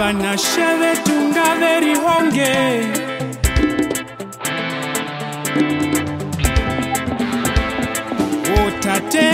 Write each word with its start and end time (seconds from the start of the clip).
Fana 0.00 0.34
shere 0.34 0.92
tunga 1.04 1.48
honge. 2.04 2.54
Otate 8.60 9.28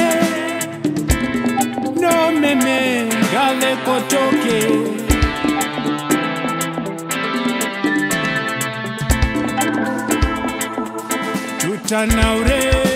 No 2.00 2.32
meme 2.40 3.08
Gale 3.32 3.72
kotoke. 3.86 4.60
Tutanaure 11.60 12.95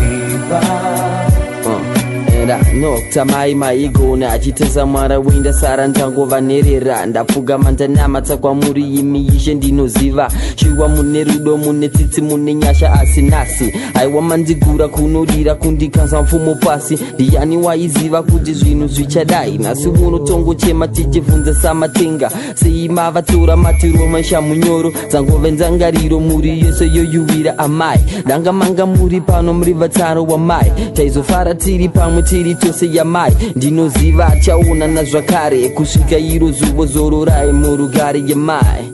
era 2.71 2.79
nokta 2.79 3.25
mai 3.25 3.55
maigona 3.55 4.31
achitesa 4.31 4.85
mwara 4.85 5.19
wenda 5.19 5.53
sara 5.53 5.87
ndangovanerera 5.87 7.05
ndapfugama 7.05 7.71
ndanamatsa 7.71 8.37
kwamuri 8.37 8.83
imi 8.95 9.27
ishe 9.35 9.53
ndinoziva. 9.53 10.31
Shuwa 10.55 10.89
mune 10.89 11.23
rudo 11.23 11.57
mune 11.57 11.89
tsitsi 11.89 12.21
mune 12.21 12.53
nyasha 12.53 12.93
asi 12.93 13.21
nhasi 13.21 13.73
aiwa 13.93 14.21
mandigura 14.21 14.87
kunodira 14.87 15.55
kundikanza 15.55 16.21
mfumo 16.21 16.55
pasi. 16.55 16.99
Ndiani 17.13 17.57
waiziva 17.57 18.23
kuti 18.23 18.53
zvinhu 18.53 18.87
zvichadai? 18.87 19.57
Nhasi 19.57 19.87
uno 19.89 20.19
tongochema 20.19 20.87
tichibvunza 20.87 21.53
samatenga. 21.53 22.31
Sei 22.55 22.89
mavatora 22.89 23.57
matiro 23.57 24.07
mashamunyoro 24.07 24.93
dzangove 25.09 25.51
ndangariro 25.51 26.19
muri 26.19 26.59
yose 26.61 26.85
yoyuvira 26.87 27.57
amai. 27.57 27.99
Ndanga 28.25 28.53
manga 28.53 28.85
muri 28.85 29.21
pano 29.21 29.53
muri 29.53 29.73
vatsaro 29.73 30.23
wamai 30.23 30.71
taizofara 30.93 31.55
tiri 31.55 31.89
pamwe 31.89 32.23
tiri 32.23 32.55
mitose 32.61 32.89
yamai 32.93 33.33
ndinoziva 33.55 34.27
achaonana 34.27 35.03
zvakare 35.03 35.69
kusvika 35.69 36.17
iro 36.17 36.51
zuvo 36.51 36.85
zororai 36.85 37.51
murugare 37.51 38.23
yamai 38.27 38.93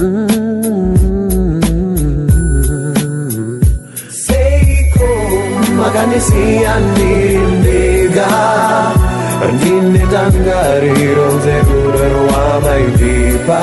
mm 0.00 0.26
-hmm. 0.26 0.88
Seiko, 4.10 5.08
makanisiya 5.76 6.80
ndindega 6.80 8.28
ndine 9.54 10.06
tangariro 10.12 11.32
nzerurorwa 11.32 12.60
maipipa 12.60 13.60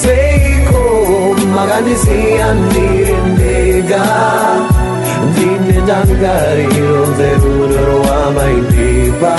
seiko 0.00 1.36
makandisiya 1.54 2.54
ndiri 2.54 3.16
ndega 3.32 4.04
dinne 5.36 5.76
dangariro 5.88 6.98
nze 7.10 7.30
durorwa 7.42 8.18
mai 8.36 8.56
diva 8.70 9.34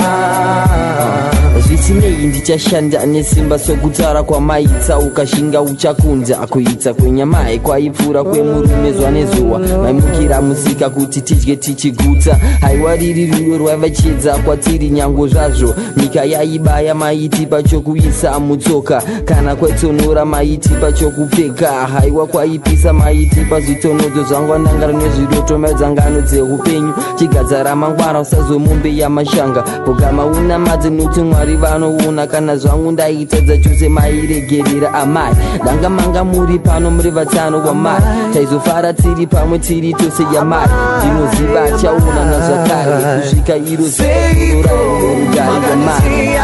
isinei 1.88 2.26
ndichashanda 2.26 3.06
nesimba 3.06 3.58
sokutara 3.58 4.22
kwamaitsa 4.22 4.98
ukashinga 4.98 5.62
uchakunza. 5.62 6.40
Akuitsa 6.40 6.94
kwenyamai 6.94 7.58
kwaipfuura 7.58 8.24
kwemurume 8.24 8.92
zuva 8.92 9.10
nezuva 9.10 9.58
maimukira 9.58 10.42
musika 10.42 10.90
kuti 10.90 11.20
tidye 11.20 11.56
tichigutsa. 11.56 12.38
Haiwa 12.60 12.96
riri 12.96 13.26
rudo 13.26 13.58
rwaivachiedza 13.58 14.36
kwatiri 14.36 14.90
nyango 14.90 15.28
zvazvo. 15.28 15.74
Nyika 15.96 16.24
yaibaya 16.24 16.94
maiti 16.94 17.46
pachokuisa 17.46 18.40
mutsoka. 18.40 19.02
Kana 19.24 19.56
kwaitonora 19.56 20.24
maiti 20.24 20.68
pachokupfeka. 20.68 21.70
Haiwa 21.70 22.26
kwaipisa 22.26 22.92
maiti 22.92 23.40
pazvitonodzo 23.40 24.24
zvangwanangano 24.24 24.92
nezvidoto 24.92 25.58
madzangano 25.58 26.20
dzeupenyu 26.20 26.92
chigadza 27.18 27.62
ramangwana 27.62 28.20
usazomombe 28.20 28.96
yamashanga 28.96 29.64
bukama 29.86 30.26
unamadze 30.26 30.90
noti 30.90 31.20
mwari 31.20 31.56
vanhu 31.56 31.77
vanoona 31.78 32.26
kana 32.26 32.56
zvangu 32.56 32.92
ndaitadza 32.92 33.58
chose 33.58 33.88
mairegerera 33.88 34.94
amai. 34.94 35.34
Ndanga 35.62 35.90
manga 35.90 36.24
muri 36.24 36.58
pano 36.58 36.90
muri 36.90 37.10
vatano 37.10 37.66
wamai 37.66 38.02
taizofara 38.34 38.92
tiri 38.92 39.26
pamwe 39.26 39.58
tiri 39.58 39.94
tose 39.94 40.22
yamai. 40.34 40.68
Ndinoziva 40.98 41.64
achaonana 41.64 42.40
zvakare 42.40 43.20
kusvika 43.20 43.56
iro 43.56 43.84
zuvaurugare 43.84 45.70
wamai 45.70 46.38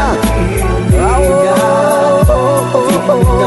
Seiko 3.05 3.44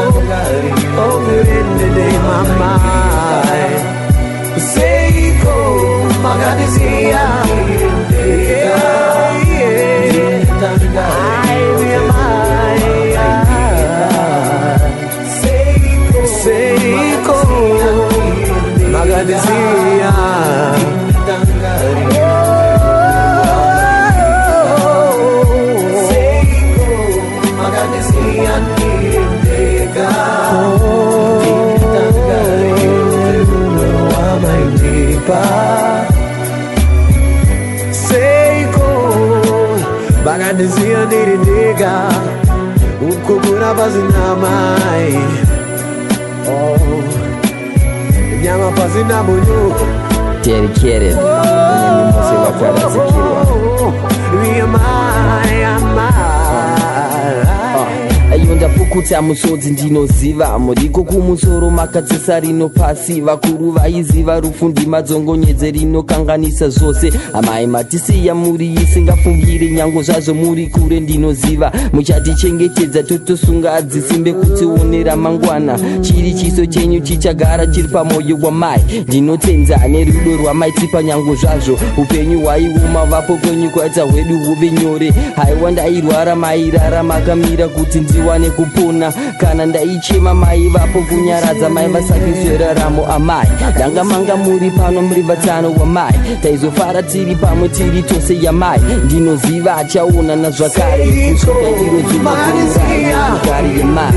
ndapukuta 59.09 59.21
musodzi 59.21 59.71
ndinoziva. 59.71 60.59
Muriko 60.59 61.03
kumusoro 61.03 61.69
makatsisa 61.69 62.39
rino 62.39 62.69
pasi. 62.69 63.21
Vakuru 63.21 63.71
vaiziva 63.71 64.39
rufundi 64.39 64.85
madzongonyedze 64.85 65.71
rinokanganisa 65.71 66.69
zvose. 66.69 67.11
Amai 67.33 67.67
matisiya 67.67 68.35
muri 68.35 68.73
isingafungiri 68.73 69.71
nyango 69.71 70.03
zvazvo 70.03 70.33
muri 70.33 70.67
kure 70.67 70.99
ndinoziva. 70.99 71.71
Muchatichengetedza 71.93 73.03
totosunga 73.03 73.73
adzisimbe 73.73 74.33
kutionera 74.33 75.15
mangwana 75.15 75.79
chiri 76.01 76.33
chiso 76.33 76.65
chenyu 76.65 76.99
chichagara 76.99 77.67
chiri 77.67 77.87
pamwoyo 77.87 78.37
wamai. 78.41 78.79
Ndinotenza 79.07 79.87
nerudo 79.87 80.37
rwamaitipa 80.37 81.03
nyango 81.03 81.35
zvazvo. 81.35 81.79
Upenyu 81.97 82.41
hwaiuma 82.41 83.05
vapo 83.05 83.35
kwenyu 83.35 83.69
kwaita 83.69 84.03
hwedu 84.03 84.37
huve 84.37 84.71
nyore. 84.71 85.13
Haiwa 85.35 85.71
ndairwara 85.71 86.35
mairara 86.35 87.03
makamira 87.03 87.67
kuti 87.67 87.99
ndiwane 87.99 88.49
kupona 88.49 88.98
kana 89.37 89.65
ndaichema 89.65 90.33
mai 90.33 90.67
vapo 90.67 91.01
kunyaradza 91.01 91.69
mai 91.69 91.87
vasakisweraramo 91.87 93.05
amai. 93.07 93.47
Ndanga 93.75 94.03
manga 94.03 94.35
muri 94.35 94.71
pano 94.71 95.01
muri 95.01 95.21
vatano 95.21 95.71
wamai 95.79 96.13
taizofara 96.41 97.03
tiri 97.03 97.35
pamwe 97.35 97.69
tiri 97.69 98.03
tose 98.03 98.37
yamai 98.41 98.79
ndinoziva 99.05 99.75
achaonana 99.75 100.49
zvakare 100.51 101.05
kusvika 101.31 101.61
iro 101.83 101.99
zuvakurugare 102.09 103.69
yemai 103.77 104.13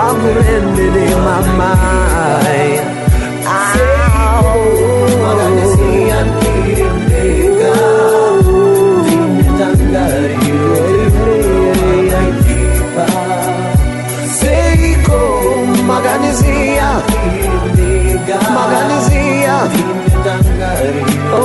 Amurendede 0.00 1.04
mamai 1.24 1.99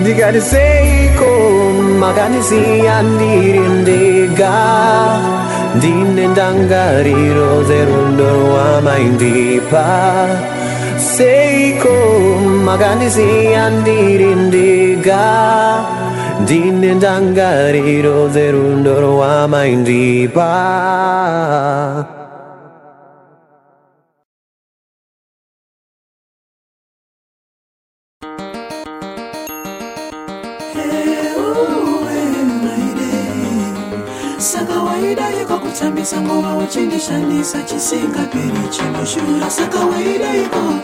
Ndikati 0.00 0.40
seiko 0.40 1.30
maganizia 2.00 3.02
ndiri 3.02 3.58
ndega 3.80 4.54
ndine 5.76 6.26
ndangariro 6.28 7.62
dzerudo 7.66 8.26
rwamaindipa 8.40 9.86
seiko 11.16 11.94
maganizia 12.64 13.70
ndiri 13.70 14.30
ndega 14.34 15.22
ndine 16.42 16.94
ndangariro 16.94 18.28
dzerudo 18.28 18.92
rwamaindipa 19.00 20.50
ndishandisa 36.04 36.20
nguva 36.20 36.56
uchindishandisa 36.56 37.62
chisingaperi 37.62 38.68
chinoshura 38.70 39.50
saka 39.50 39.80
waidaiko 39.86 40.74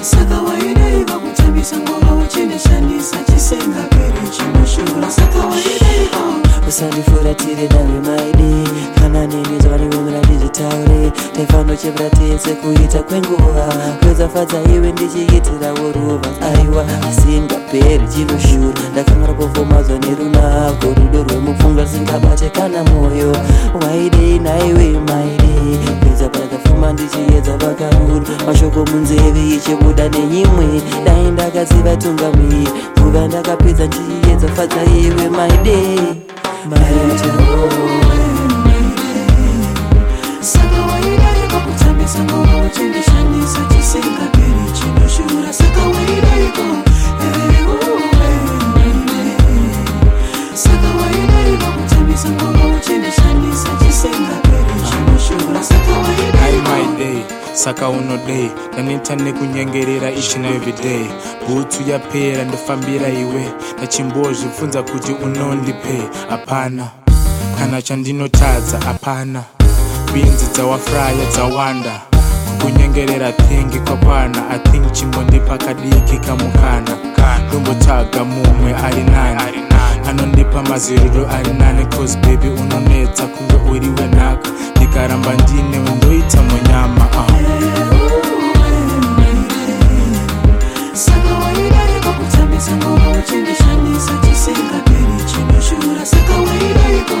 saka 0.00 0.40
waidaiva 0.42 1.18
kutambisa 1.18 1.76
nguva 1.76 2.14
uchindishandisa 2.14 3.16
chisingaperi 3.24 4.28
chinoshura 4.36 5.10
saka 5.10 5.38
waidaiko 5.46 6.22
usandifuratire 6.68 7.68
dano 7.68 7.93
tefano 11.74 11.76
chebra 11.76 12.10
tese 12.10 12.54
kuita 12.54 13.02
kwenguva. 13.02 13.74
Kwezafadza 14.02 14.56
iwe 14.74 14.92
ndichiitirawo 14.92 15.92
ruva 15.92 16.28
aiwa 16.46 16.84
asingaperi 17.08 18.08
chinoshura. 18.08 18.80
Ndakamara 18.92 19.32
kuvhomadzwa 19.34 19.98
nerunako 19.98 20.86
rudo 20.96 21.22
rwemupfungwa 21.24 21.86
singabate 21.86 22.50
kana 22.50 22.84
mwoyo 22.84 23.36
waidei 23.82 24.38
naiwe 24.38 24.98
maidi. 25.00 25.78
Kweza 26.00 26.28
pandakafuma 26.28 26.92
ndichiedza 26.92 27.52
pakaruru 27.52 28.26
mashoko 28.46 28.84
munzeve 28.84 29.48
ichibuda 29.56 30.08
neimwe. 30.08 30.82
Dai 31.04 31.30
ndakaziva 31.30 31.96
tungamiri 31.96 32.68
nguva 33.00 33.26
ndakapedza 33.28 33.86
ndichiedza 33.86 34.48
fadza 34.48 34.84
iwe 34.84 35.28
maidei 35.30 36.00
sakawaida 40.40 40.84
iko 40.84 40.93
kutambisa 41.64 42.18
nguva 42.24 42.56
uchindishandisa 42.66 43.58
chisingaperi 43.76 44.64
chinoshura 44.78 45.52
saka 45.52 45.80
waidaiko 45.82 46.64
saka 50.54 50.88
waidaiko 51.02 51.66
kutambisa 51.82 52.28
nguva 52.30 52.76
uchindishandisa 52.76 53.68
chisingaperi 53.86 54.80
chinoshura 54.90 55.62
saka 55.62 55.92
waidaiko 55.92 57.34
saka 57.54 57.88
unodei 57.88 58.50
ndanoita 58.72 59.16
nekunyengerera 59.16 60.10
each 60.10 60.36
and 60.36 60.46
every 60.46 60.72
day. 60.72 61.06
Bhutsu 61.48 61.82
yapera 61.90 62.44
ndofambira 62.44 63.08
iwe 63.08 63.52
ndachimbozvibvunza 63.78 64.82
kuti 64.82 65.12
unondipe 65.12 66.02
hapana 66.28 66.88
kana 67.58 67.82
chandinotadza 67.82 68.78
hapana 68.80 69.42
binzi 70.14 70.46
dzawafraya 70.54 71.24
dzawanda 71.32 72.00
kukunyengerera 72.48 73.32
thingi 73.32 73.78
kwakwana 73.78 74.38
i 74.50 74.58
think 74.70 74.92
chimbondipa 74.92 75.58
kadiki 75.58 76.18
kamukana 76.18 76.96
ndombotsvaga 77.48 78.24
mumwe 78.24 78.74
ari 78.74 79.02
nani. 79.04 79.64
Anondipa 80.08 80.62
maziriro 80.62 81.26
ari 81.30 81.52
nani 81.52 81.86
cause 81.86 82.16
baby 82.18 82.48
unonetsa 82.48 83.26
kunge 83.26 83.70
uri 83.70 83.88
wenhaka 83.88 84.50
ndikaramba 84.76 85.32
ndine 85.34 85.78
undoita 85.78 86.42
munyama 86.42 87.06
uh. 87.16 87.30
sakawaida 90.92 91.80
iko 91.98 92.12
kutambisa 92.12 92.76
ngoma 92.76 93.10
uchindishandisa 93.18 94.12
chisingaperi 94.24 95.24
chinoshura 95.26 96.06
sakawaida 96.06 96.84
iko 97.00 97.14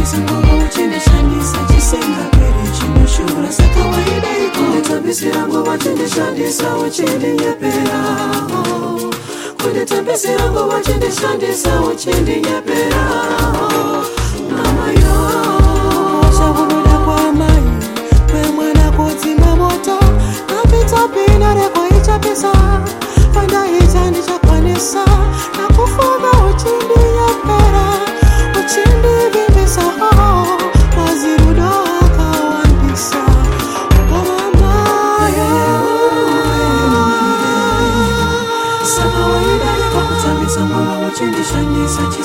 kutambisa 0.00 0.18
ngoma 0.18 0.64
uchindishandisa 0.64 1.58
chisingaperi 1.68 2.70
chinoshura 2.78 3.52
sakawaida 3.52 4.30
iko? 4.46 4.60
Kunditambisira 4.62 5.46
ngoma 5.48 5.78
chindishandisa 5.78 6.76
uchindinyepera 6.76 8.00
kunditambisira 9.62 10.50
ngoma 10.50 10.80
chindishandisa 10.80 11.80
uchindinyepera 11.80 13.04
mamayo 14.50 15.16
chakunoda 16.38 16.98
kwamai 17.04 17.62
kwemwana 18.30 18.90
kudzima 18.92 19.56
moto. 19.56 19.98
Napita 20.48 21.08
pina 21.08 21.54
rekoichapisa 21.54 22.52
pandaita 23.34 24.10
ndichakwanisa 24.10 25.04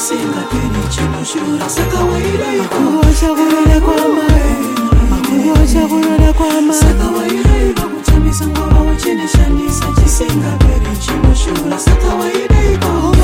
usingaperi 0.10 0.82
chinoshura 0.90 1.70
saka 1.70 2.00
waidai 2.04 2.60
kuosha 2.70 3.28
kunoda 3.34 3.82
kwamakuosha 3.82 5.88
kunoda 5.88 6.34
kwamasaka 6.34 7.06
waidai 7.18 7.74
vakutamisa 7.74 8.48
ngoro 8.48 8.86
wechinishandisa 8.90 9.86
chisingaperi 10.04 10.98
chinoshura 11.00 11.80
saka 11.80 12.16
waidai 12.16 12.78
kuo 12.78 13.15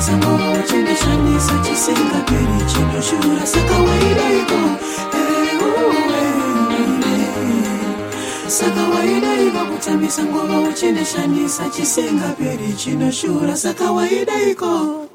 chishandisa 0.00 0.16
ngomoto 0.16 0.62
chendishandisa 0.68 1.52
chisingaperi 1.64 2.64
chinoshura 2.70 3.46
saka 3.46 3.76
waidaiko 3.78 4.60
saka 8.46 8.88
waidaiko 8.88 9.58
kutambisa 9.66 10.24
ngova 10.24 10.60
uchindishandisa 10.60 11.68
chisingaperi 11.68 12.72
chinoshura 12.76 13.56
saka 13.56 13.92
waidaiko 13.92 15.09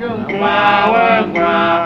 Guau, 0.00 1.30
guau. 1.30 1.83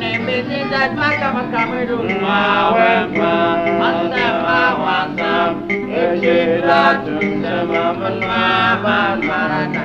Mama 0.00 1.42
Cameroon, 1.52 2.08
Mawema, 2.24 3.32
Masama, 3.80 4.60
Wasam, 4.80 5.52
Echila, 5.92 7.04
Tunsama, 7.04 7.84
Mama, 8.00 9.20
Marana. 9.28 9.84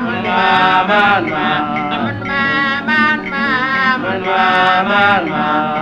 Mama, 0.00 0.84
Mama, 0.88 1.49
Mama, 5.00 5.80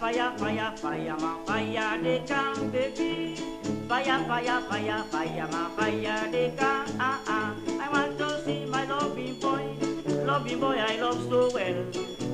fire, 0.00 0.32
fire, 0.38 0.72
fire, 0.76 1.16
ma 1.20 1.36
fire 1.44 2.02
they 2.02 2.22
come, 2.26 2.70
baby. 2.70 3.36
Fire, 3.88 4.24
fire, 4.26 4.60
fire, 4.68 5.04
fire, 5.10 5.48
ma 5.52 5.68
fire 5.76 6.30
they 6.30 6.52
come. 6.56 6.86
Ah 6.98 7.20
ah. 7.26 7.54
I 7.80 7.88
want 7.92 8.18
to 8.18 8.44
see 8.44 8.64
my 8.66 8.84
loving 8.86 9.38
boy, 9.40 9.64
loving 10.24 10.60
boy 10.60 10.76
I 10.78 10.96
love 10.96 11.22
so 11.28 11.50
well. 11.52 11.84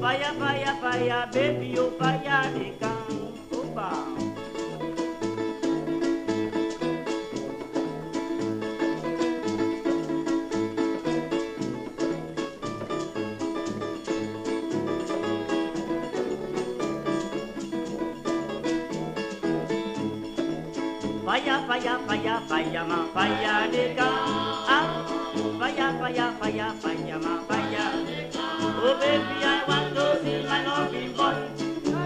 Fire, 0.00 0.32
fire, 0.38 0.76
fire, 0.80 1.28
baby, 1.32 1.78
oh 1.78 1.90
fire 1.98 2.50
they 2.54 2.72
come. 2.80 3.34
Opa. 3.50 3.90
Fire, 3.90 4.29
falla, 21.70 22.00
falla, 22.04 22.42
falla, 22.48 22.84
ma 22.84 23.06
falla 23.14 23.66
neka. 23.70 24.08
Ah, 24.74 25.04
falla, 25.58 25.86
falla, 26.00 26.34
falla, 26.40 26.74
falla, 26.80 27.16
ma 27.18 27.34
falla. 27.46 27.84
Oh 28.82 28.98
baby, 28.98 29.36
I 29.44 29.62
want 29.68 29.94
to 29.94 30.18
see 30.24 30.42
my 30.48 30.64
loving 30.66 31.12
boy, 31.12 31.36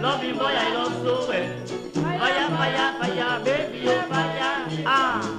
loving 0.03 0.37
boy 0.37 0.53
I 0.53 0.75
love 0.75 0.93
so 1.03 1.29
well. 1.29 1.49
Falla, 1.95 2.45
falla, 2.59 2.85
falla, 2.99 3.41
baby, 3.43 3.89
oh 3.89 4.03
falla. 4.11 4.51
Ah. 4.85 5.34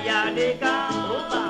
Ma 0.00 0.30
de 0.34 0.56
Opa. 1.16 1.42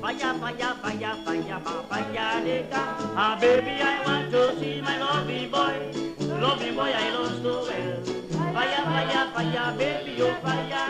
Fire, 0.00 0.34
fire, 0.40 0.74
fire, 0.82 1.16
fire, 1.24 1.58
ma 1.64 1.74
fire 1.88 2.68
Ah, 3.16 3.36
baby, 3.40 3.80
I 3.82 4.02
want 4.06 4.30
to 4.30 4.58
see 4.60 4.80
my 4.80 4.98
loving 4.98 5.50
boy. 5.50 5.76
Loving 6.40 6.74
boy, 6.74 6.92
I 6.94 7.10
love 7.10 7.42
so 7.42 7.54
well. 7.66 7.96
Fire, 8.54 8.82
fire, 8.92 9.26
fire, 9.34 9.74
baby, 9.78 10.22
oh 10.22 10.34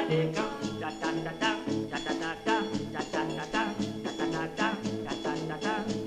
de 0.08 0.32
Da 0.80 0.90
da 1.00 1.10
da 1.24 1.32
da, 1.40 1.50
da 1.90 1.98
da 2.04 2.12
da 2.20 2.30
da, 2.44 2.56
da 2.92 3.02
da 3.12 3.22
da 3.24 3.44
da, 3.46 3.62
da 4.04 4.12
da 4.12 4.26
da 4.26 4.46
da, 4.46 4.74
da 5.04 5.12
da 5.14 5.34
da 5.34 5.56
da, 5.56 5.74
da 5.74 6.04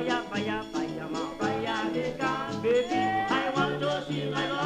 Fire, 0.00 0.22
fire, 0.32 0.62
fire, 0.72 1.08
fire, 1.38 2.62
Baby, 2.62 2.94
I 2.96 3.52
want 3.54 3.80
to 3.80 4.02
see 4.08 4.30
my 4.30 4.59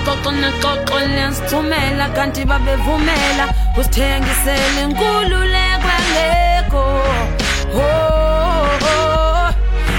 ixoxo 0.00 0.30
nexoxo 0.32 0.98
liyasithumela 1.12 2.06
kanti 2.16 2.44
babevumela. 2.44 3.44
Usithengisele 3.78 4.80
inkululeko 4.84 5.90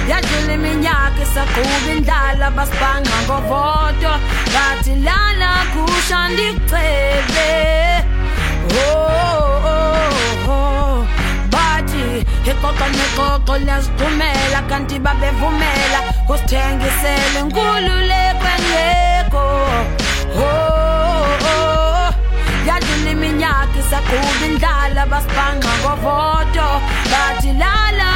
yadlula 0.10 0.54
iminyaka 0.58 1.22
isaqhuba 1.26 1.90
indlala 1.94 2.48
basibhanqa 2.58 3.18
ngovoto. 3.26 4.14
Bathi 4.54 4.94
lala 5.06 5.52
kusha 5.74 6.20
oh. 10.48 11.06
bathi 11.54 12.04
ixoxo 12.50 12.86
nexoxo 12.98 13.54
liyasithumela 13.66 14.60
kanti 14.70 14.98
babevumela. 15.06 16.00
Usithengisele 16.32 17.40
inkululeko 17.42 18.48
Oh, 19.34 19.38
oh, 20.36 21.48
oh. 21.52 22.10
yadlula 22.68 23.10
iminyaka 23.12 23.78
isaqhuba 23.82 24.46
indlala 24.48 25.04
basibhanqa 25.12 25.72
ngovoto. 25.82 26.68
Bathi 27.12 27.52
lala 27.62 28.10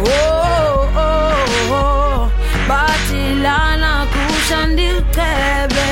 Oh, 0.00 0.88
oh, 1.04 1.74
oh, 1.78 2.30
lala 3.44 3.92
kusha 4.12 4.60
ndikucebe 4.66 5.88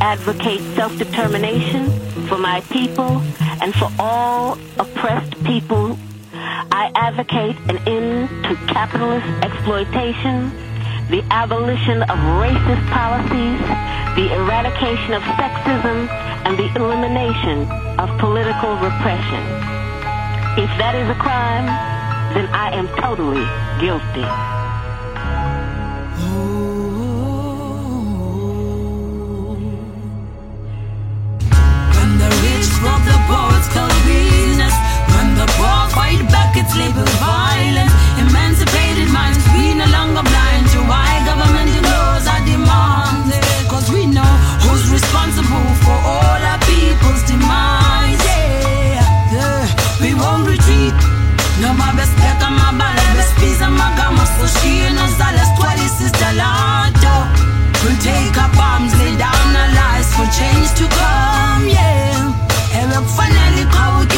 advocate 0.00 0.60
self-determination 0.76 1.90
for 2.28 2.38
my 2.38 2.60
people 2.72 3.22
and 3.62 3.74
for 3.74 3.90
all 3.98 4.58
oppressed 4.78 5.42
people. 5.44 5.98
I 6.32 6.90
advocate 6.94 7.56
an 7.68 7.78
end 7.88 8.28
to 8.44 8.54
capitalist 8.72 9.26
exploitation, 9.42 10.50
the 11.10 11.24
abolition 11.30 12.02
of 12.02 12.18
racist 12.38 12.84
policies, 12.90 13.60
the 14.14 14.32
eradication 14.34 15.14
of 15.14 15.22
sexism, 15.22 16.08
and 16.46 16.58
the 16.58 16.68
elimination 16.76 17.68
of 17.98 18.08
political 18.18 18.74
repression. 18.76 19.42
If 20.58 20.70
that 20.78 20.94
is 20.94 21.08
a 21.08 21.18
crime, 21.18 21.66
then 22.34 22.46
I 22.54 22.70
am 22.74 22.88
totally 22.96 23.44
guilty. 23.80 24.57
Fight 36.08 36.24
back, 36.32 36.54
labeled 36.76 37.08
violence. 37.20 37.92
Emancipated 38.18 39.08
minds, 39.12 39.38
we 39.54 39.74
no 39.74 39.86
longer 39.92 40.22
blind 40.22 40.64
to 40.72 40.78
why 40.88 41.08
government 41.26 41.70
laws 41.84 42.26
are 42.26 42.42
demanded. 42.44 43.42
Cause 43.68 43.90
we 43.90 44.06
know 44.06 44.32
who's 44.64 44.90
responsible 44.90 45.68
for 45.84 45.96
all 46.12 46.40
our 46.50 46.60
people's 46.70 47.22
demise. 47.28 48.20
Yeah, 48.24 49.04
yeah. 49.36 49.66
we 50.00 50.14
won't 50.14 50.48
retreat. 50.48 50.94
No 51.60 51.74
más 51.74 51.94
pesca, 51.94 52.48
más 52.50 52.72
bala, 52.78 53.04
bespiza, 53.16 53.68
más 53.68 53.96
gama, 53.96 54.24
so 54.38 54.46
she 54.60 54.88
knows 54.94 55.14
that 55.18 55.32
let's 55.34 55.52
twice 55.58 55.92
sister 55.98 56.32
lato. 56.40 57.14
We'll 57.82 57.98
take 58.02 58.36
up 58.38 58.54
arms, 58.56 58.94
lay 58.98 59.14
down 59.16 59.48
our 59.60 59.70
lives 59.74 60.10
for 60.14 60.26
change 60.38 60.70
to 60.80 60.86
come, 60.98 61.68
yeah. 61.68 62.32
Ewe 62.80 62.98
kufanele 63.02 63.62
iqhawukile 63.62 64.17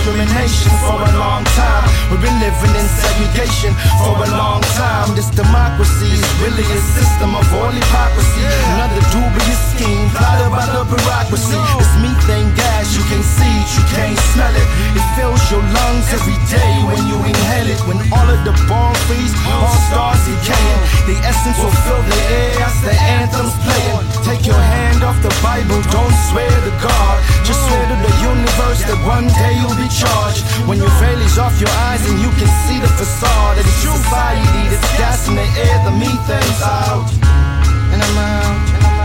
discrimination 0.00 0.72
for 0.78 1.02
a 1.02 1.18
long. 1.18 1.49
We've 2.10 2.18
been 2.18 2.40
living 2.42 2.74
in 2.74 2.86
segregation 2.90 3.70
for 4.02 4.18
a 4.18 4.28
long 4.34 4.60
time. 4.74 5.14
This 5.14 5.30
democracy 5.30 6.10
is 6.10 6.26
really 6.42 6.66
a 6.66 6.80
system 6.98 7.38
of 7.38 7.46
all 7.54 7.70
hypocrisy. 7.70 8.42
Another 8.74 8.98
dubious 9.14 9.60
scheme 9.70 10.10
plotted 10.18 10.50
by 10.50 10.66
the 10.66 10.82
bureaucracy. 10.90 11.54
It's 11.78 11.94
methane 12.02 12.50
gas, 12.58 12.98
you 12.98 13.04
can 13.06 13.22
see 13.22 13.60
you 13.78 13.84
can't 13.94 14.18
smell 14.34 14.50
it. 14.50 14.68
It 14.98 15.06
fills 15.14 15.38
your 15.54 15.62
lungs 15.62 16.06
every 16.10 16.38
day 16.50 16.72
when 16.82 16.98
you 17.06 17.16
inhale 17.22 17.70
it. 17.70 17.80
When 17.86 17.98
all 18.10 18.26
of 18.26 18.42
the 18.42 18.54
born 18.66 18.94
freeze, 19.06 19.34
all 19.46 19.70
stars 19.86 20.18
decaying. 20.26 20.80
The 21.06 21.16
essence 21.22 21.58
will 21.62 21.74
fill 21.86 22.02
the 22.02 22.20
air 22.34 22.66
as 22.66 22.76
the 22.82 22.94
anthem's 23.22 23.54
playing. 23.62 24.02
Take 24.26 24.46
your 24.46 24.58
hand 24.58 25.06
off 25.06 25.18
the 25.22 25.32
Bible, 25.42 25.78
don't 25.94 26.16
swear 26.30 26.50
to 26.50 26.72
God. 26.82 27.16
Just 27.46 27.62
swear 27.66 27.84
to 27.86 27.96
the 28.02 28.14
universe 28.18 28.82
that 28.90 28.98
one 29.06 29.30
day 29.38 29.54
you'll 29.62 29.78
be 29.78 29.90
charged. 29.90 30.42
When 30.66 30.78
your 30.78 30.92
veil 30.98 31.20
is 31.22 31.38
off 31.38 31.54
your 31.60 31.72
eyes 31.90 31.99
and 32.08 32.20
you 32.20 32.30
can 32.38 32.50
see 32.66 32.78
the 32.80 32.88
facade 32.88 33.58
of 33.58 33.64
this 33.64 33.82
society 33.82 34.62
that's 34.70 34.98
gas 34.98 35.28
in 35.28 35.34
the 35.34 35.48
air, 35.58 35.76
the 35.84 35.92
methane's 35.92 36.62
out. 36.62 37.08
And 37.92 38.00
I'm 38.02 38.18
out. 38.18 38.80
I 38.84 38.99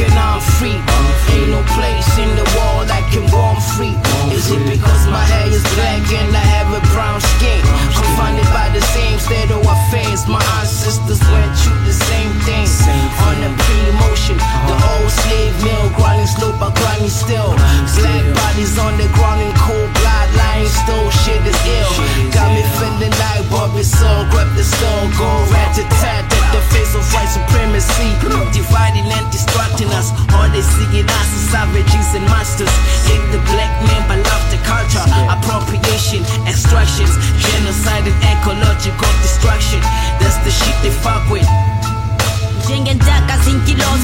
and 0.00 0.14
I'm 0.18 0.40
free. 0.58 0.78
Ain't 1.30 1.50
no 1.50 1.62
place 1.74 2.10
in 2.18 2.30
the 2.34 2.46
world 2.58 2.90
I 2.90 3.02
can 3.12 3.26
roam 3.30 3.58
free. 3.74 3.94
Is 4.34 4.50
it 4.50 4.62
because 4.66 5.06
my 5.06 5.22
hair 5.22 5.46
is 5.50 5.62
black 5.78 6.02
and 6.10 6.34
I 6.34 6.44
have 6.58 6.70
a 6.74 6.82
brown 6.90 7.20
skin? 7.20 7.62
Confounded 7.94 8.48
by 8.50 8.70
the 8.74 8.82
same 8.94 9.18
state 9.18 9.50
of 9.50 9.62
affairs. 9.62 10.26
My 10.26 10.42
ancestors 10.58 11.22
went 11.30 11.52
through 11.58 11.82
the 11.86 11.94
same 11.94 12.32
thing. 12.42 12.66
On 13.24 13.38
a 13.40 13.50
pre-motion, 13.54 14.36
the 14.66 14.76
old 14.94 15.10
slave 15.10 15.54
mill, 15.62 15.86
grinding 15.96 16.26
slow 16.26 16.52
but 16.58 16.74
grinding 16.74 17.12
still. 17.12 17.54
Black 17.94 18.24
bodies 18.34 18.78
on 18.78 18.98
the 18.98 19.08
ground 19.14 19.40
in 19.42 19.52
cold 19.54 19.90
blood, 20.00 20.28
lying 20.34 20.70
still. 20.70 21.06
Shit 21.22 21.42
is 21.46 21.60
ill. 21.66 21.92
Got 22.34 22.50
me 22.50 22.62
feeling 22.78 23.14
like 23.22 23.46
Bobby 23.50 23.84
Soul. 23.86 24.26
Grab 24.30 24.50
the 24.58 24.64
stone, 24.64 25.10
go 25.14 25.28
rat 25.54 25.74
to 25.78 25.84
tat 26.02 26.26
at 26.26 26.33
the 26.54 26.62
face 26.70 26.94
of 26.94 27.02
white 27.10 27.26
supremacy. 27.26 28.14
Dividing 28.54 29.10
and 29.10 29.26
distracting 29.34 29.90
us. 29.98 30.14
All 30.38 30.46
they 30.54 30.62
seeing 30.62 31.08
us 31.10 31.28
as 31.34 31.44
savages 31.50 32.14
and 32.14 32.22
monsters. 32.30 32.70
Hate 33.10 33.26
the 33.34 33.42
black 33.50 33.74
man 33.90 34.02
but 34.06 34.22
love 34.22 34.44
the 34.54 34.60
culture. 34.62 35.02
Appropriation, 35.34 36.22
extractions, 36.46 37.18
genocide 37.42 38.06
and 38.06 38.18
ecological 38.30 39.12
destruction. 39.26 39.82
That's 40.22 40.38
the 40.46 40.52
shit 40.54 40.76
they 40.86 40.94
fuck 41.02 41.26
with. 41.30 41.48
zinkiloza 43.44 44.03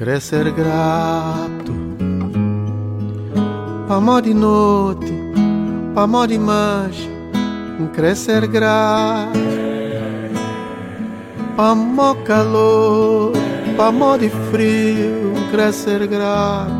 crescer 0.00 0.50
grato. 0.52 1.74
Pamó 3.86 4.18
de 4.22 4.32
noite, 4.32 5.12
pamó 5.94 6.26
de 6.26 6.38
mancha 6.38 7.06
Crescer 7.92 8.46
grato. 8.46 9.38
Pamó 11.54 12.16
calor, 12.24 13.32
pamó 13.76 14.16
de 14.16 14.30
frio 14.50 15.34
Crescer 15.50 16.06
grato. 16.06 16.70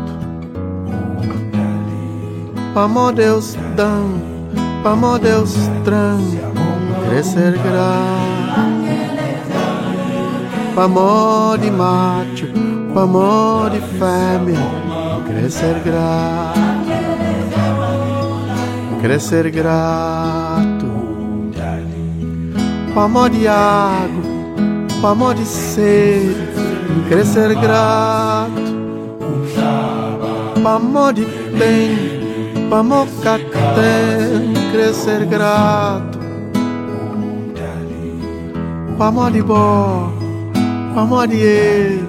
Pamó 2.73 3.11
Deus 3.11 3.55
dão, 3.75 4.19
pamó 4.81 5.19
Deus 5.19 5.53
tran 5.85 6.17
Crescer 7.07 7.53
grato. 7.59 8.31
Pamó 10.73 11.55
de 11.57 11.69
macho 11.69 12.70
amor 12.95 13.69
de 13.69 13.79
fé, 13.79 14.39
crescer 15.27 15.81
grato, 15.83 16.61
Crescer 19.01 19.49
grato, 19.49 20.85
amor 22.95 23.29
de 23.31 23.47
água, 23.47 25.09
amor 25.09 25.33
de 25.33 25.43
ser, 25.43 26.35
crescer 27.09 27.55
grato, 27.55 28.61
amor 30.63 31.13
de 31.13 31.25
bem, 31.57 31.97
amor 32.71 33.07
catem, 33.23 34.53
crescer 34.71 35.25
grato, 35.25 36.19
amor 38.99 39.31
de 39.31 39.41
bom, 39.41 40.11
amor 40.95 41.27
de 41.27 41.37
ele. 41.37 42.00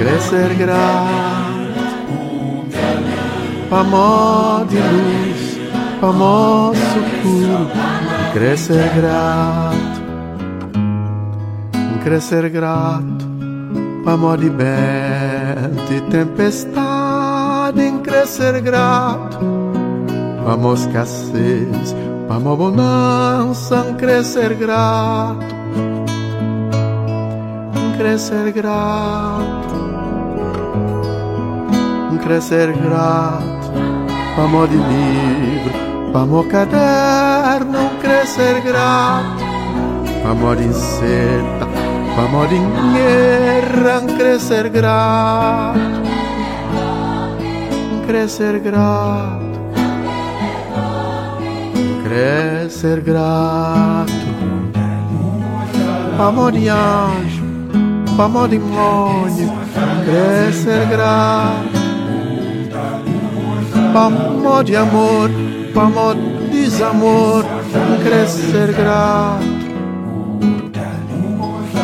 Crescer 0.00 0.54
grato. 0.54 1.60
Pamó 3.68 4.64
de 4.68 4.76
luz 4.76 5.50
vamos 6.00 6.76
sucuro, 6.78 7.68
crescer 8.32 8.90
grato, 8.96 10.00
crescer 12.02 12.48
grato, 12.48 13.26
vamos 14.04 14.40
de 14.40 14.48
vento 14.48 15.92
e 15.92 16.00
tempestade, 16.10 17.82
em 17.82 17.98
crescer 17.98 18.60
grato, 18.62 19.38
vamos 20.44 20.80
escassez, 20.80 21.94
vamos 22.26 22.56
bonança, 22.56 23.86
em 23.90 23.94
crescer 23.94 24.54
grato, 24.54 25.54
em 27.76 27.98
crescer 27.98 28.52
grato, 28.52 29.69
em 32.20 32.24
crescer 32.24 32.72
grato. 32.72 33.72
Vamos 34.36 34.70
de 34.70 34.76
livro, 34.76 36.12
vamos 36.12 36.46
caderno, 36.46 37.90
crescer 38.00 38.60
grato. 38.62 39.44
Vamos 40.24 40.58
de 40.58 40.72
seta, 40.72 41.66
vamos 42.16 42.48
de 42.50 42.58
guerra, 42.94 44.02
crescer 44.16 44.70
grato. 44.70 45.80
Crescer 48.06 48.60
grato. 48.60 49.50
Crescer 52.04 53.00
grato. 53.02 54.12
Vamos 56.18 56.52
de 56.52 56.68
anjo, 56.68 57.44
vamos 58.16 58.50
de 58.50 58.58
demônio, 58.58 59.52
crescer 60.04 60.86
grato. 60.90 61.69
Vamos 63.92 64.64
de 64.64 64.76
amor, 64.76 65.28
de 65.28 66.50
desamor, 66.50 67.44
crescer 68.04 68.72
grato. 68.72 69.44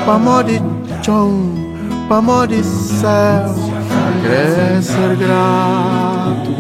Vamos 0.07 0.47
de 0.47 0.63
chão, 1.03 1.53
vamos 2.09 2.49
de 2.49 2.63
céu, 2.63 3.55
crescer 4.23 5.17
grato. 5.17 6.55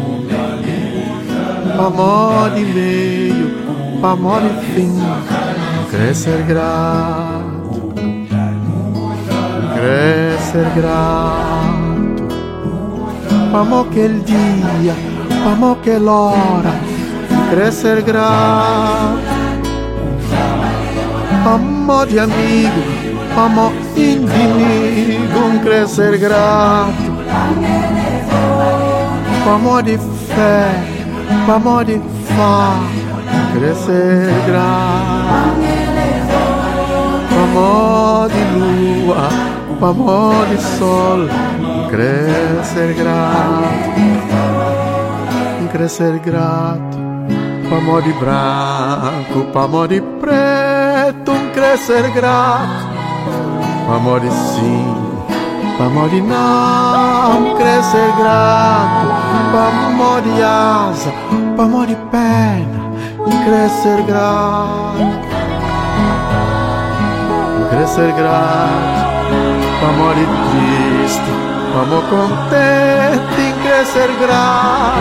Vamos 1.76 2.54
de 2.54 2.64
meio, 2.64 3.98
vamos 4.00 4.42
de 4.42 4.48
fim, 4.74 4.92
crescer 5.90 6.42
grato. 6.42 7.94
Crescer 9.74 10.66
grato. 10.74 11.86
Vamos 13.52 13.86
aquele 13.86 14.20
dia 14.20 15.05
vamos 15.46 15.78
que 15.84 15.96
l'ora 15.96 16.74
crescer 17.50 18.02
grato 18.02 19.20
vamos 21.44 22.08
de 22.08 22.18
amigo 22.18 22.82
vamos 23.36 23.72
inimigo 23.96 25.60
crescer 25.62 26.18
grato. 26.18 27.12
Vamos 29.46 29.84
de 29.84 29.96
fé 29.98 30.66
vamos 31.46 31.86
de 31.86 32.00
fá 32.36 32.80
crescer 33.54 34.32
grato 34.48 35.54
vamos 37.30 38.32
de 38.32 38.42
lua 38.58 39.28
vamos 39.80 40.50
de 40.50 40.58
sol 40.76 41.28
crescer 41.88 42.94
grato 42.94 44.55
crescer 45.76 46.18
grato, 46.20 46.96
pamor 47.68 48.00
de 48.00 48.10
branco, 48.14 49.52
pamor 49.52 49.86
de 49.88 50.00
preto, 50.00 51.32
um 51.32 51.50
crescer 51.50 52.10
grato, 52.12 52.88
pamor 53.86 54.20
de 54.20 54.30
sim, 54.30 54.94
pamor 55.76 56.08
de 56.08 56.22
não, 56.22 57.40
um 57.40 57.56
crescer 57.56 58.10
grato, 58.16 59.06
pamor 59.52 60.22
de 60.22 60.42
asa, 60.42 61.12
pamor 61.58 61.86
de 61.86 61.96
perna, 62.10 62.90
um 63.20 63.44
crescer 63.44 64.02
grato, 64.06 65.02
um 67.60 67.68
crescer 67.68 68.12
grato, 68.14 69.06
pamor 69.82 70.14
de 70.14 70.24
Cristo, 70.24 71.32
pamor 71.74 72.02
contente, 72.08 73.45
crescer 73.76 74.10
grato. 74.18 75.00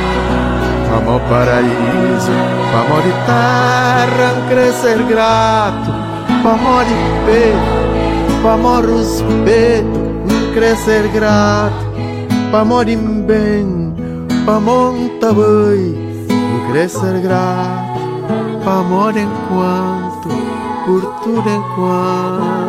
Vamos 0.92 1.22
paraíso, 1.30 2.32
vamos 2.74 3.04
de 3.06 3.12
terra, 3.26 4.48
crescer 4.50 5.04
grato, 5.04 5.92
vamos 6.44 6.86
de 6.86 6.96
peito, 7.26 8.44
vamos 8.44 8.86
respeito, 8.86 10.00
crescer 10.54 11.08
grato, 11.14 11.86
vamos 12.52 12.86
de 12.86 12.96
bem, 12.96 13.94
vamos 14.46 15.10
também, 15.22 16.28
crescer 16.72 17.20
grato, 17.22 18.00
vamos 18.64 19.16
enquanto, 19.16 20.30
por 20.86 21.02
tudo 21.24 21.50
enquanto. 21.50 22.64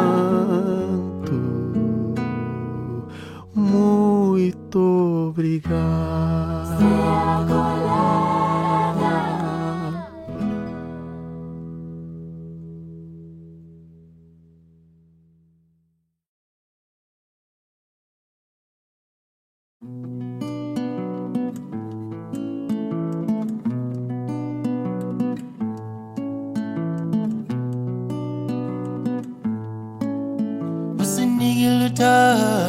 Usinikile 31.96 32.65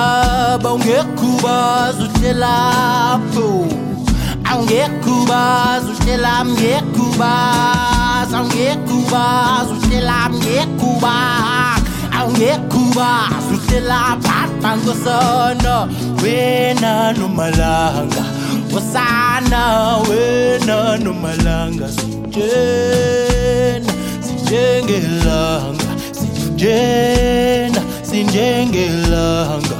aongea 0.00 1.04
kubazo 1.04 2.06
chelapo 2.20 3.66
aongea 4.44 4.88
kubazo 4.88 5.92
chela 6.04 6.44
mge 6.44 6.82
kubazo 6.96 8.36
aongea 8.36 8.76
kubazo 8.76 9.76
chela 9.90 10.28
mge 10.28 10.66
kubazo 10.80 11.82
aongea 12.18 12.58
kubazo 12.58 13.56
chela 13.70 14.16
patango 14.22 14.94
sana 15.04 15.88
wena 16.22 17.12
no 17.12 17.28
malanga 17.28 18.24
wasana 18.74 19.96
wena 19.96 20.96
no 20.98 21.12
malanga 21.14 21.88
sijena 21.88 23.92
sijengelanga 24.20 25.84
sijena 26.12 27.80
sinjengelanga 28.02 29.76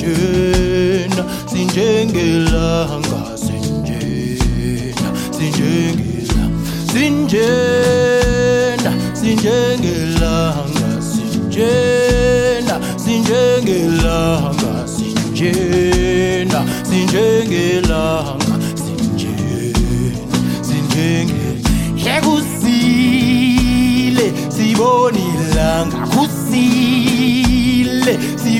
Sinjena 0.00 1.24
sinjengelanga 1.46 3.36
Sinjena 3.36 5.08
sinjengelanga 5.36 6.44
Sinjena 6.92 8.92
sinjengelanga 9.14 10.88
Sinjena 11.02 12.76
sinjengelanga 12.96 14.72
Sinjena 14.88 16.60
sinjengelanga 16.88 18.49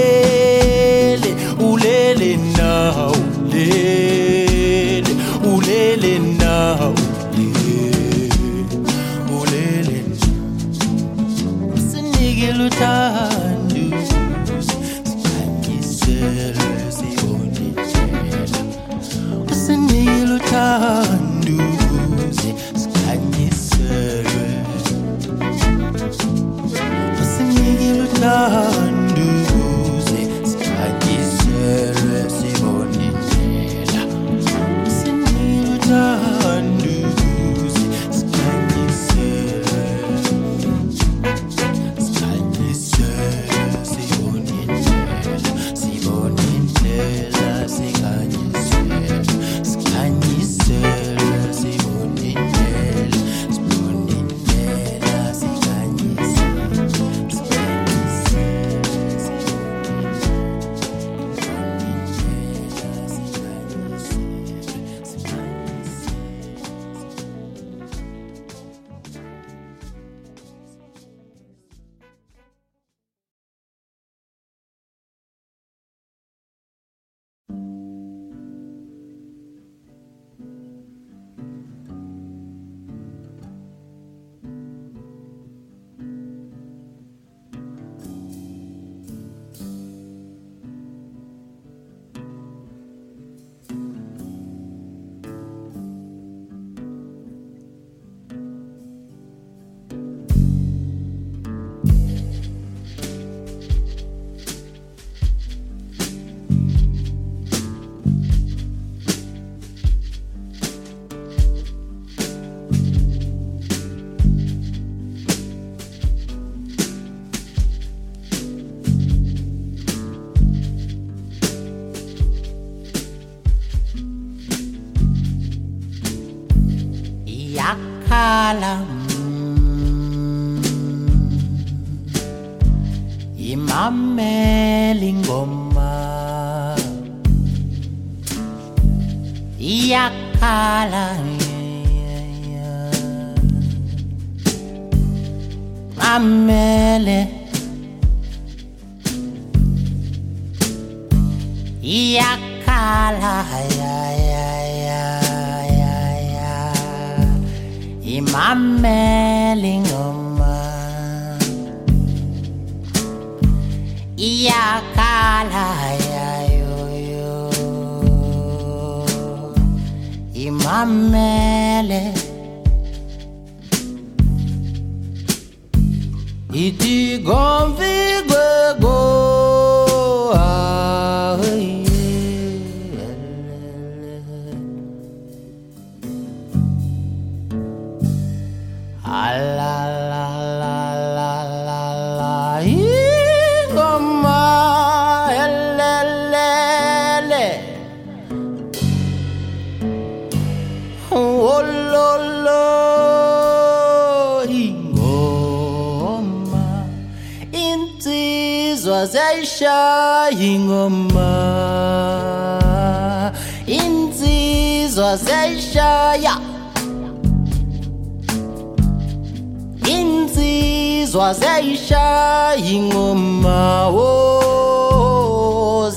ingoma 222.59 223.87
wo 223.95 224.09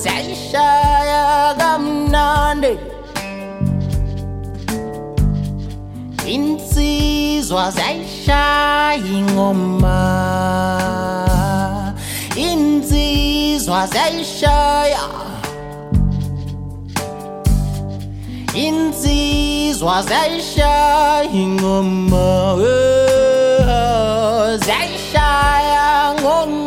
zayishaya 0.03 1.55
kamnande 1.57 2.77
insizwa 6.27 7.71
zayishaya 7.71 8.95
ingoma 8.95 9.99
insizwa 12.35 13.87
zayishaya 13.87 14.99
insizwa 18.55 20.01
zayishaya 20.01 21.23
ingoma 21.33 22.55
hey. 22.57 22.67
Eh. 22.67 23.02
Ziyayishaya 26.33 26.62